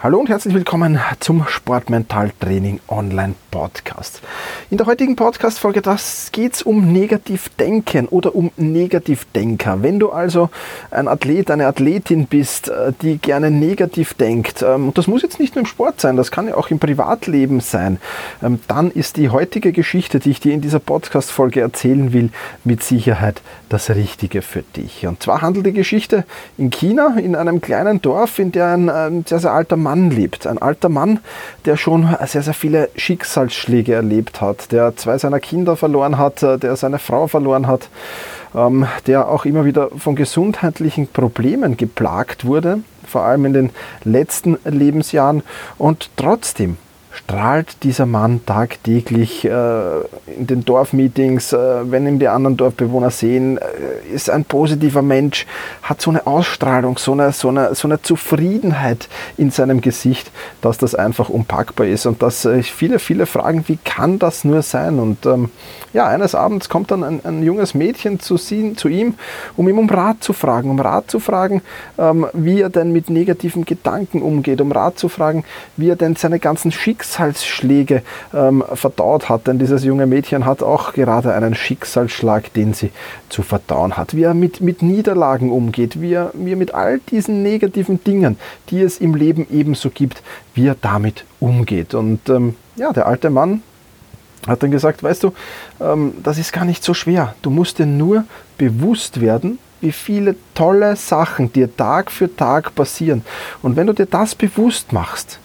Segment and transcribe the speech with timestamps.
[0.00, 4.22] Hallo und herzlich willkommen zum Sportmentaltraining Online Podcast.
[4.70, 5.82] In der heutigen Podcast-Folge
[6.30, 9.82] geht es um Negativdenken oder um Negativdenker.
[9.82, 10.50] Wenn du also
[10.92, 15.40] ein Athlet, eine Athletin bist, äh, die gerne negativ denkt, ähm, und das muss jetzt
[15.40, 17.98] nicht nur im Sport sein, das kann ja auch im Privatleben sein,
[18.40, 22.30] ähm, dann ist die heutige Geschichte, die ich dir in dieser Podcast-Folge erzählen will,
[22.62, 25.08] mit Sicherheit das Richtige für dich.
[25.08, 26.24] Und zwar handelt die Geschichte
[26.56, 30.10] in China, in einem kleinen Dorf, in der ein, ein sehr, sehr alter Mann Mann
[30.10, 30.46] lebt.
[30.46, 31.20] Ein alter Mann,
[31.64, 36.58] der schon sehr, sehr viele Schicksalsschläge erlebt hat, der zwei seiner Kinder verloren hat, äh,
[36.58, 37.88] der seine Frau verloren hat,
[38.54, 43.70] ähm, der auch immer wieder von gesundheitlichen Problemen geplagt wurde, vor allem in den
[44.04, 45.42] letzten Lebensjahren
[45.78, 46.76] und trotzdem
[47.10, 49.50] strahlt dieser Mann tagtäglich äh,
[50.26, 55.46] in den Dorfmeetings, äh, wenn ihm die anderen Dorfbewohner sehen, äh, ist ein positiver Mensch,
[55.82, 60.78] hat so eine Ausstrahlung, so eine, so, eine, so eine Zufriedenheit in seinem Gesicht, dass
[60.78, 64.98] das einfach unpackbar ist und dass äh, viele, viele fragen, wie kann das nur sein?
[64.98, 65.50] Und ähm,
[65.92, 69.14] ja, eines Abends kommt dann ein, ein junges Mädchen zu, sie, zu, ihm,
[69.56, 71.62] um ihm um Rat zu fragen, um Rat zu fragen,
[71.98, 75.44] ähm, wie er denn mit negativen Gedanken umgeht, um Rat zu fragen,
[75.76, 76.72] wie er denn seine ganzen
[77.08, 78.02] Schicksalsschläge
[78.34, 79.46] ähm, verdaut hat.
[79.46, 82.90] Denn dieses junge Mädchen hat auch gerade einen Schicksalsschlag, den sie
[83.28, 84.14] zu verdauen hat.
[84.14, 88.38] Wie er mit, mit Niederlagen umgeht, wie er, wie er mit all diesen negativen Dingen,
[88.70, 90.22] die es im Leben ebenso gibt,
[90.54, 91.94] wie er damit umgeht.
[91.94, 93.62] Und ähm, ja, der alte Mann
[94.46, 95.32] hat dann gesagt, weißt du,
[95.80, 97.34] ähm, das ist gar nicht so schwer.
[97.42, 98.24] Du musst dir nur
[98.56, 103.22] bewusst werden, wie viele tolle Sachen dir Tag für Tag passieren.
[103.62, 105.38] Und wenn du dir das bewusst machst,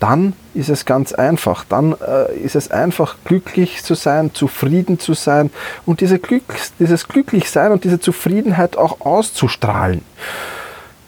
[0.00, 1.64] dann ist es ganz einfach.
[1.68, 5.50] Dann äh, ist es einfach, glücklich zu sein, zufrieden zu sein
[5.84, 6.44] und diese Glück,
[6.78, 10.02] dieses Glücklichsein und diese Zufriedenheit auch auszustrahlen.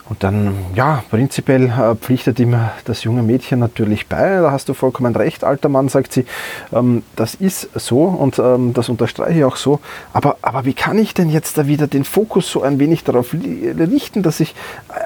[0.08, 4.40] Und dann, ja, prinzipiell äh, pflichtet ihm das junge Mädchen natürlich bei.
[4.40, 6.24] Da hast du vollkommen recht, alter Mann, sagt sie.
[6.72, 9.80] Ähm, das ist so und ähm, das unterstreiche ich auch so.
[10.14, 13.34] Aber, aber wie kann ich denn jetzt da wieder den Fokus so ein wenig darauf
[13.34, 14.54] richten, dass ich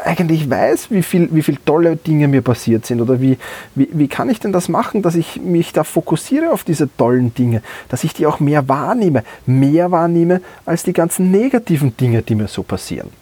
[0.05, 3.01] eigentlich weiß, wie viel, wie viel tolle Dinge mir passiert sind?
[3.01, 3.39] Oder wie,
[3.75, 7.35] wie, wie kann ich denn das machen, dass ich mich da fokussiere auf diese tollen
[7.35, 7.63] Dinge?
[7.89, 12.47] Dass ich die auch mehr wahrnehme, mehr wahrnehme als die ganzen negativen Dinge, die mir
[12.47, 13.22] so passieren.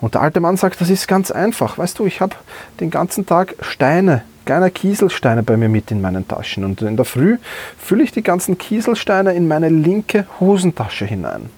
[0.00, 1.78] Und der alte Mann sagt, das ist ganz einfach.
[1.78, 2.36] Weißt du, ich habe
[2.80, 6.64] den ganzen Tag Steine, kleine Kieselsteine bei mir mit in meinen Taschen.
[6.64, 7.38] Und in der Früh
[7.78, 11.50] fülle ich die ganzen Kieselsteine in meine linke Hosentasche hinein.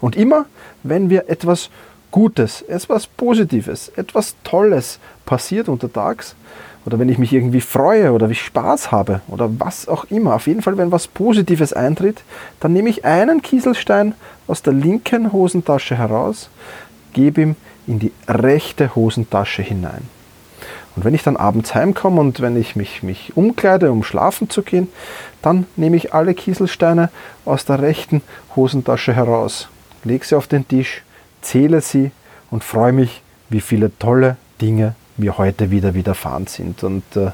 [0.00, 0.46] Und immer,
[0.82, 1.70] wenn wir etwas
[2.10, 6.36] Gutes, etwas Positives, etwas Tolles passiert untertags,
[6.84, 10.46] oder wenn ich mich irgendwie freue oder ich Spaß habe oder was auch immer, auf
[10.46, 12.22] jeden Fall, wenn was Positives eintritt,
[12.60, 14.14] dann nehme ich einen Kieselstein
[14.48, 16.48] aus der linken Hosentasche heraus,
[17.12, 17.56] gebe ihm
[17.86, 20.08] in die rechte Hosentasche hinein.
[20.94, 24.62] Und wenn ich dann abends heimkomme und wenn ich mich, mich umkleide, um schlafen zu
[24.62, 24.88] gehen,
[25.40, 27.10] dann nehme ich alle Kieselsteine
[27.44, 28.22] aus der rechten
[28.54, 29.68] Hosentasche heraus,
[30.04, 31.02] lege sie auf den Tisch,
[31.40, 32.10] zähle sie
[32.50, 36.84] und freue mich, wie viele tolle Dinge mir heute wieder widerfahren sind.
[36.84, 37.30] Und äh,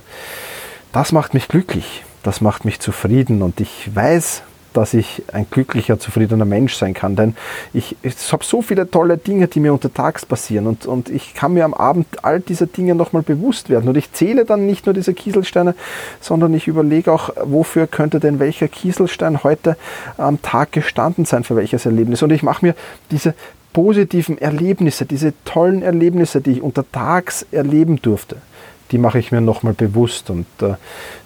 [0.93, 4.43] das macht mich glücklich, das macht mich zufrieden und ich weiß,
[4.79, 7.17] dass ich ein glücklicher, zufriedener Mensch sein kann.
[7.17, 7.35] Denn
[7.75, 11.55] ich, ich habe so viele tolle Dinge, die mir untertags passieren und, und ich kann
[11.55, 13.89] mir am Abend all dieser Dinge nochmal bewusst werden.
[13.89, 15.75] Und ich zähle dann nicht nur diese Kieselsteine,
[16.21, 19.77] sondern ich überlege auch, wofür könnte denn welcher Kieselstein heute
[20.17, 22.23] am Tag gestanden sein, für welches Erlebnis.
[22.23, 22.75] Und ich mache mir
[23.11, 23.35] diese
[23.73, 28.37] positiven Erlebnisse, diese tollen Erlebnisse, die ich untertags erleben durfte,
[28.91, 30.31] die mache ich mir nochmal bewusst.
[30.31, 30.75] Und äh,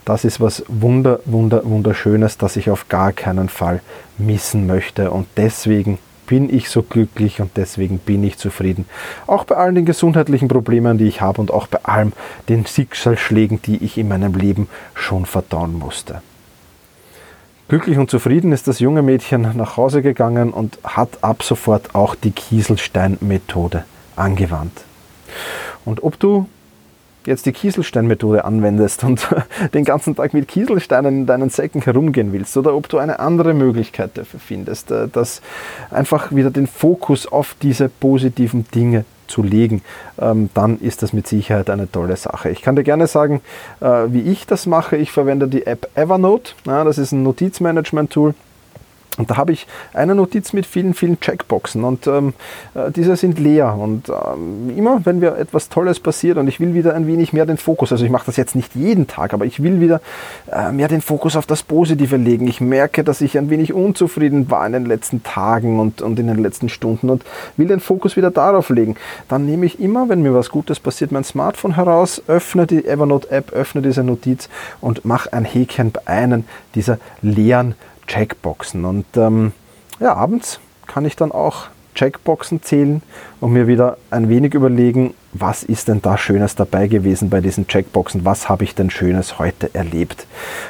[0.05, 3.81] das ist was Wunder, Wunder, Wunderschönes, das ich auf gar keinen Fall
[4.19, 5.11] missen möchte.
[5.11, 8.87] Und deswegen bin ich so glücklich und deswegen bin ich zufrieden.
[9.27, 12.13] Auch bei allen den gesundheitlichen Problemen, die ich habe und auch bei allem
[12.49, 16.23] den Schicksalsschlägen, die ich in meinem Leben schon verdauen musste.
[17.69, 22.15] Glücklich und zufrieden ist das junge Mädchen nach Hause gegangen und hat ab sofort auch
[22.15, 23.85] die Kieselstein-Methode
[24.17, 24.85] angewandt.
[25.85, 26.49] Und ob du
[27.27, 29.29] jetzt die Kieselsteinmethode anwendest und
[29.75, 33.55] den ganzen Tag mit Kieselsteinen in deinen Säcken herumgehen willst oder ob du eine andere
[33.55, 35.43] Möglichkeit dafür findest, äh, das
[35.91, 39.83] einfach wieder den Fokus auf diese positiven Dinge zu legen,
[40.21, 42.51] ähm, dann ist das mit Sicherheit eine tolle Sache.
[42.51, 43.41] Ich kann dir gerne sagen,
[43.81, 44.97] äh, wie ich das mache.
[44.97, 46.53] Ich verwende die App Evernote.
[46.65, 48.35] Das ist ein Notizmanagement-Tool
[49.19, 52.33] Und da habe ich eine Notiz mit vielen, vielen Checkboxen und ähm,
[52.75, 53.75] äh, diese sind leer.
[53.75, 57.45] Und ähm, immer, wenn mir etwas Tolles passiert und ich will wieder ein wenig mehr
[57.45, 60.01] den Fokus, also ich mache das jetzt nicht jeden Tag, aber ich will wieder
[60.51, 62.47] äh, mehr den Fokus auf das Positive legen.
[62.47, 66.29] Ich merke, dass ich ein wenig unzufrieden war in den letzten Tagen und, und in
[66.29, 67.23] den letzten Stunden und
[67.59, 68.97] will den Fokus wieder darauf legen.
[69.29, 73.53] Dann nehme ich immer, wenn mir was Gutes passiert, mein Smartphone heraus, öffne die Evernote-App,
[73.53, 74.49] öffne diese Notiz
[74.81, 76.45] und mache ein Häkchen bei einem
[76.75, 77.75] dieser leeren
[78.07, 78.85] Checkboxen.
[78.85, 79.53] Und ähm,
[80.01, 83.03] ja, abends kann ich dann auch Checkboxen zählen
[83.41, 87.67] und mir wieder ein wenig überlegen, was ist denn da Schönes dabei gewesen bei diesen
[87.67, 88.25] Checkboxen?
[88.25, 90.27] Was habe ich denn Schönes heute erlebt?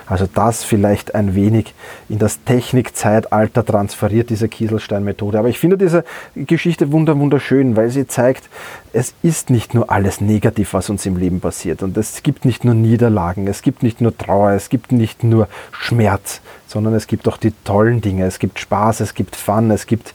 [0.07, 1.75] Also das vielleicht ein wenig
[2.09, 5.39] in das Technikzeitalter transferiert, diese Kieselstein-Methode.
[5.39, 6.05] Aber ich finde diese
[6.37, 8.49] Geschichte wunderschön, weil sie zeigt,
[8.93, 11.83] es ist nicht nur alles negativ, was uns im Leben passiert.
[11.83, 15.49] Und es gibt nicht nur Niederlagen, es gibt nicht nur Trauer, es gibt nicht nur
[15.73, 18.27] Schmerz, sondern es gibt auch die tollen Dinge.
[18.27, 20.15] Es gibt Spaß, es gibt Fun, es gibt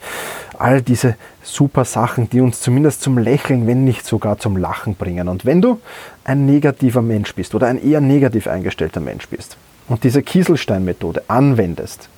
[0.60, 5.28] all diese super Sachen, die uns zumindest zum Lächeln, wenn nicht sogar zum Lachen bringen.
[5.28, 5.80] Und wenn du
[6.24, 9.56] ein negativer Mensch bist oder ein eher negativ eingestellter Mensch bist
[9.88, 12.08] und diese Kieselstein-Methode anwendest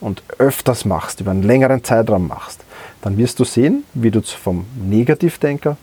[0.00, 2.64] und öfters machst, über einen längeren Zeitraum machst,
[3.02, 5.76] dann wirst du sehen, wie du vom Negativdenker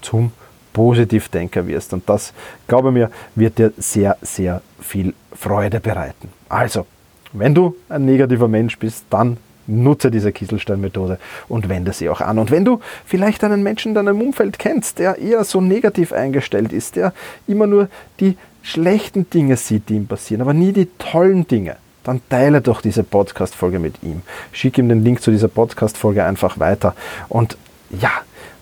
[0.00, 0.32] zum
[0.72, 1.92] Positivdenker wirst.
[1.92, 2.32] Und das,
[2.66, 6.28] glaube mir, wird dir sehr, sehr viel Freude bereiten.
[6.48, 6.86] Also,
[7.32, 9.36] wenn du ein negativer Mensch bist, dann
[9.66, 11.18] nutze diese Kieselstein-Methode
[11.48, 12.38] und wende sie auch an.
[12.38, 16.72] Und wenn du vielleicht einen Menschen in deinem Umfeld kennst, der eher so negativ eingestellt
[16.72, 17.12] ist, der
[17.46, 17.88] immer nur
[18.20, 22.80] die schlechten Dinge sieht, die ihm passieren, aber nie die tollen Dinge, dann teile doch
[22.80, 24.22] diese Podcast-Folge mit ihm.
[24.52, 26.94] Schick ihm den Link zu dieser Podcast-Folge einfach weiter
[27.28, 27.56] und
[27.90, 28.10] ja,